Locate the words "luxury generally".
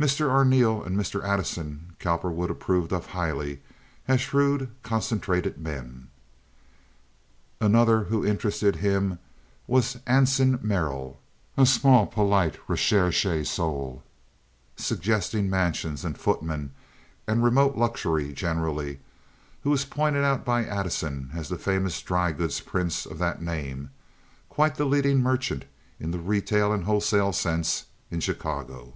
17.76-19.00